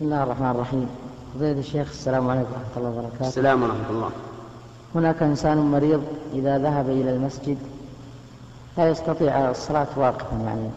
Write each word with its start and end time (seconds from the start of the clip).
بسم 0.00 0.12
الله 0.12 0.22
الرحمن 0.22 0.50
الرحيم. 0.50 0.88
فضيلة 1.34 1.58
الشيخ 1.58 1.88
السلام 1.90 2.30
عليكم 2.30 2.50
ورحمة 2.52 2.76
الله 2.76 2.88
وبركاته. 2.88 3.28
السلام 3.28 3.62
ورحمة 3.62 3.90
الله. 3.90 4.10
هناك 4.94 5.22
إنسان 5.22 5.58
مريض 5.58 6.02
إذا 6.32 6.58
ذهب 6.58 6.88
إلى 6.88 7.10
المسجد 7.10 7.58
لا 8.78 8.88
يستطيع 8.88 9.50
الصلاة 9.50 9.86
واقفا 9.96 10.36
يعني 10.36 10.68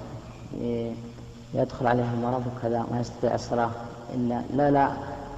يدخل 1.53 1.87
عليه 1.87 2.13
المرض 2.13 2.43
وكذا 2.47 2.85
ما 2.91 2.99
يستطيع 2.99 3.35
الصلاة. 3.35 3.69
إلا 4.15 4.41
لا 4.53 4.71
لا 4.71 4.91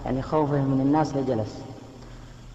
يعني 0.05 0.21
خوفه 0.21 0.61
من 0.61 0.81
الناس 0.81 1.15
لجلس. 1.15 1.61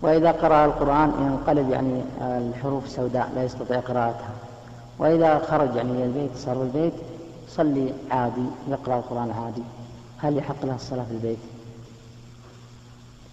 وإذا 0.03 0.31
قرأ 0.33 0.65
القرآن 0.65 1.13
ينقلب 1.21 1.71
يعني 1.71 2.03
الحروف 2.21 2.89
سوداء 2.89 3.33
لا 3.35 3.45
يستطيع 3.45 3.81
قراءتها. 3.81 4.35
وإذا 4.99 5.39
خرج 5.39 5.77
يعني 5.77 5.91
إلى 5.93 6.05
البيت 6.05 6.31
صار 6.37 6.63
البيت 6.63 6.95
يصلي 7.49 7.93
عادي 8.11 8.47
يقرأ 8.69 8.99
القرآن 8.99 9.31
عادي. 9.31 9.63
هل 10.23 10.37
يحق 10.37 10.65
له 10.65 10.75
الصلاة 10.75 11.05
في 11.05 11.11
البيت؟ 11.11 11.39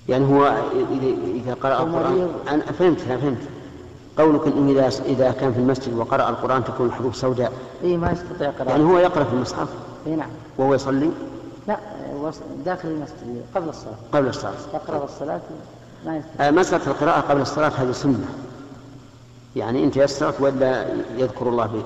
يعني 0.10 0.26
هو 0.26 0.58
إذا 1.36 1.54
قرأ 1.54 1.84
القرآن 1.84 2.30
أنا 2.50 2.64
فهمت 2.64 3.02
أنا 3.02 3.18
فهمت. 3.18 3.42
قولك 4.18 4.48
إن 4.48 4.70
إذا 4.70 4.88
إذا 5.06 5.32
كان 5.32 5.54
في 5.54 5.60
المسجد 5.60 5.94
وقرأ 5.94 6.30
القرآن 6.30 6.64
تكون 6.64 6.88
الحروف 6.88 7.16
سوداء. 7.16 7.52
إي 7.84 7.98
ما 7.98 8.12
يستطيع 8.12 8.50
قراءة. 8.50 8.70
يعني 8.70 8.84
هو 8.84 8.98
يقرأ 8.98 9.24
في 9.24 9.34
المصحف. 9.34 9.68
إي 10.08 10.16
نعم. 10.16 10.30
وهو 10.58 10.74
يصلي؟ 10.74 11.12
لا 11.68 11.78
داخل 12.66 12.90
المسجد 12.90 13.44
قبل 13.56 13.70
الصلاة. 13.70 13.96
قبل 14.14 14.28
الصلاة. 14.28 14.54
يقرأ 14.74 15.04
الصلاة؟ 15.04 15.42
ما 16.06 16.18
يستطيع. 16.18 16.48
آه، 16.48 16.52
مسألة 16.52 16.88
القراءة 16.88 17.20
قبل 17.20 17.42
الصلاة 17.42 17.72
هذه 17.78 17.92
سنة. 17.92 18.26
يعني 19.56 19.84
أنت 19.84 19.98
يسرت 19.98 20.42
ولا 20.42 20.86
يذكر 21.18 21.50
الله 21.50 21.84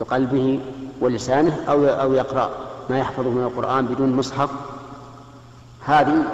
بقلبه 0.00 0.60
ولسانه 1.00 1.56
أو 1.68 1.84
أو 1.84 2.12
يقرأ. 2.14 2.69
ما 2.90 2.98
يحفظه 2.98 3.30
من 3.30 3.42
القرآن 3.42 3.86
بدون 3.86 4.12
مصحف 4.12 4.50
هذه 5.84 6.24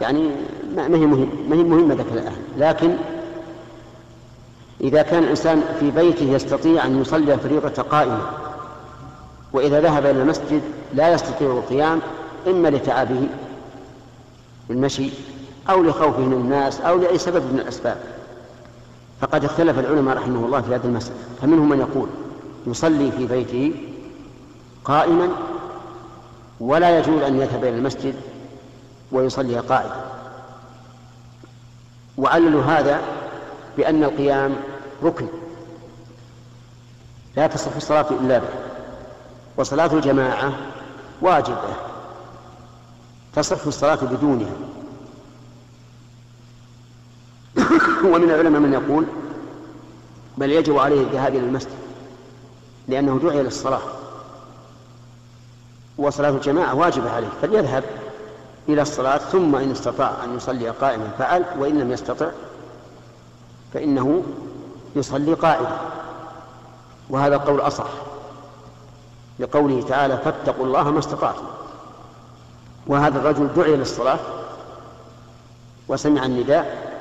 يعني 0.00 0.30
ما 0.76 0.96
هي 0.96 1.06
مهم 1.06 1.28
ما 1.48 1.56
هي 1.56 1.62
مهمة 1.62 1.94
ذاك 1.94 2.06
الآن. 2.12 2.36
لكن 2.58 2.96
إذا 4.80 5.02
كان 5.02 5.22
الإنسان 5.22 5.62
في 5.80 5.90
بيته 5.90 6.24
يستطيع 6.24 6.84
أن 6.86 7.00
يصلي 7.00 7.34
الفريضة 7.34 7.82
قائما 7.82 8.20
وإذا 9.52 9.80
ذهب 9.80 10.06
إلى 10.06 10.22
المسجد 10.22 10.62
لا 10.94 11.12
يستطيع 11.12 11.50
القيام 11.50 12.00
إما 12.46 12.68
لتعبه 12.68 13.28
بالمشي 14.68 15.10
أو 15.70 15.82
لخوفه 15.82 16.20
من 16.20 16.32
الناس 16.32 16.80
أو 16.80 16.98
لأي 16.98 17.18
سبب 17.18 17.42
من 17.52 17.60
الأسباب. 17.60 17.96
فقد 19.20 19.44
اختلف 19.44 19.78
العلماء 19.78 20.16
رحمه 20.16 20.46
الله 20.46 20.60
في 20.60 20.74
هذه 20.74 20.84
المسألة. 20.84 21.16
فمنهم 21.42 21.68
من 21.68 21.78
يقول 21.78 22.08
يصلي 22.66 23.12
في 23.12 23.26
بيته 23.26 23.74
قائما 24.84 25.28
ولا 26.64 26.98
يجوز 26.98 27.22
أن 27.22 27.40
يذهب 27.40 27.64
إلى 27.64 27.76
المسجد 27.76 28.14
ويصلي 29.12 29.58
قائما 29.58 30.04
وعللوا 32.18 32.62
هذا 32.62 33.00
بأن 33.76 34.04
القيام 34.04 34.56
ركن. 35.02 35.26
لا 37.36 37.46
تصح 37.46 37.76
الصلاة 37.76 38.06
إلا 38.10 38.38
به. 38.38 38.48
وصلاة 39.56 39.92
الجماعة 39.92 40.52
واجبة. 41.20 41.76
تصح 43.34 43.66
الصلاة 43.66 43.94
بدونها. 43.94 44.54
ومن 48.12 48.30
العلماء 48.30 48.60
من 48.60 48.72
يقول 48.72 49.06
بل 50.38 50.52
يجب 50.52 50.78
عليه 50.78 51.00
الذهاب 51.00 51.34
إلى 51.34 51.46
المسجد 51.46 51.78
لأنه 52.88 53.20
دعي 53.22 53.42
للصلاة 53.42 54.03
وصلاة 55.98 56.30
الجماعة 56.30 56.74
واجبة 56.74 57.10
عليه 57.10 57.28
فليذهب 57.42 57.84
إلى 58.68 58.82
الصلاة 58.82 59.18
ثم 59.18 59.56
إن 59.56 59.70
استطاع 59.70 60.24
أن 60.24 60.36
يصلي 60.36 60.68
قائما 60.68 61.10
فعل 61.18 61.44
وإن 61.58 61.78
لم 61.78 61.92
يستطع 61.92 62.26
فإنه 63.74 64.22
يصلي 64.96 65.34
قائما. 65.34 65.78
وهذا 67.10 67.36
القول 67.36 67.60
أصح 67.60 67.86
لقوله 69.38 69.82
تعالى 69.82 70.18
فاتقوا 70.18 70.66
الله 70.66 70.90
ما 70.90 70.98
استطعتم. 70.98 71.44
وهذا 72.86 73.18
الرجل 73.18 73.48
دعي 73.56 73.76
للصلاة 73.76 74.18
وسمع 75.88 76.24
النداء 76.24 76.94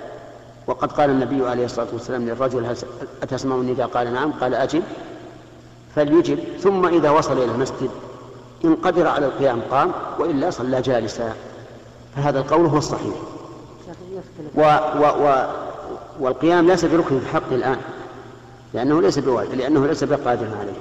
وقد 0.67 0.91
قال 0.91 1.09
النبي 1.09 1.49
عليه 1.49 1.65
الصلاة 1.65 1.87
والسلام 1.93 2.25
للرجل 2.25 2.65
هل 2.65 2.77
أتسمع 3.23 3.55
النداء؟ 3.55 3.87
قال 3.87 4.13
نعم. 4.13 4.31
قال 4.31 4.53
أجب. 4.53 4.83
فليجب. 5.95 6.39
ثم 6.59 6.85
إذا 6.85 7.09
وصل 7.09 7.37
إلى 7.37 7.51
المسجد 7.51 7.89
إن 8.65 8.75
قدر 8.75 9.07
على 9.07 9.25
القيام 9.25 9.61
قام 9.61 9.91
وإلا 10.19 10.49
صلى 10.49 10.81
جالسا. 10.81 11.35
فهذا 12.15 12.39
القول 12.39 12.65
هو 12.65 12.77
الصحيح. 12.77 13.15
و 14.55 14.61
و 14.99 15.25
و 15.25 15.47
والقيام 16.19 16.67
ليس 16.67 16.85
بركن 16.85 17.19
في 17.19 17.27
حق 17.27 17.53
الآن 17.53 17.77
لأنه 18.73 19.01
ليس 19.01 19.19
بواجب 19.19 19.53
لأنه 19.53 19.87
ليس 19.87 20.03
بقادر 20.03 20.47
عليه. 20.59 20.73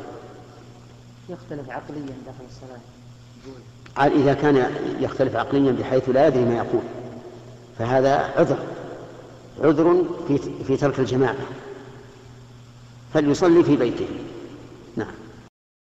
يختلف 1.28 1.70
عقليا 1.70 2.14
داخل 2.26 2.44
الصلاة. 2.50 2.80
عاد 3.96 4.12
إذا 4.12 4.34
كان 4.34 4.74
يختلف 5.00 5.36
عقليا 5.36 5.72
بحيث 5.72 6.08
لا 6.08 6.26
يدري 6.26 6.44
ما 6.44 6.54
يقول. 6.56 6.82
فهذا 7.78 8.14
عذر 8.36 8.58
عذر 9.64 10.04
في 10.28 10.38
في 10.38 10.76
ترك 10.76 10.98
الجماعة. 10.98 11.36
فليصلي 13.14 13.64
في 13.64 13.76
بيته. 13.76 14.06